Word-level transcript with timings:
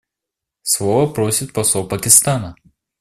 Слова 0.63 1.13
просит 1.13 1.53
посол 1.53 1.87
Пакистана. 1.87 2.55